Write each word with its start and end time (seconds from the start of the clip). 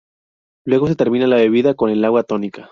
Luego, 0.65 0.87
se 0.87 0.95
termina 0.95 1.27
la 1.27 1.35
bebida 1.35 1.75
con 1.75 1.91
el 1.91 2.03
agua 2.03 2.23
tónica. 2.23 2.69